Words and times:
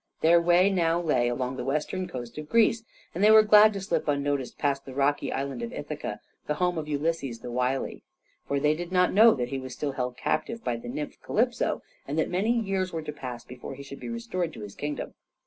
Their 0.21 0.41
way 0.41 0.71
now 0.71 0.99
lay 0.99 1.27
along 1.27 1.57
the 1.57 1.63
western 1.63 2.07
coast 2.07 2.35
of 2.39 2.49
Greece, 2.49 2.83
and 3.13 3.23
they 3.23 3.29
were 3.29 3.43
glad 3.43 3.71
to 3.73 3.79
slip 3.79 4.07
unnoticed 4.07 4.57
past 4.57 4.83
the 4.83 4.95
rocky 4.95 5.31
island 5.31 5.61
of 5.61 5.71
Ithaca, 5.71 6.19
the 6.47 6.55
home 6.55 6.79
of 6.79 6.87
Ulysses 6.87 7.41
the 7.41 7.51
wily. 7.51 8.01
For 8.47 8.59
they 8.59 8.73
did 8.73 8.91
not 8.91 9.13
know 9.13 9.35
that 9.35 9.49
he 9.49 9.59
was 9.59 9.73
still 9.75 9.91
held 9.91 10.17
captive 10.17 10.63
by 10.63 10.77
the 10.77 10.89
nymph 10.89 11.21
Calypso, 11.21 11.83
and 12.07 12.17
that 12.17 12.31
many 12.31 12.49
years 12.51 12.91
were 12.91 13.03
to 13.03 13.13
pass 13.13 13.43
before 13.43 13.75
he 13.75 13.83
should 13.83 13.99
be 13.99 14.09
restored 14.09 14.53
to 14.53 14.61
his 14.61 14.73
kingdom. 14.73 15.13